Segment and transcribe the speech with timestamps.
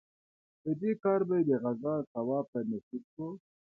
[0.61, 3.27] په دې کار به یې د غزا ثواب په نصیب شو.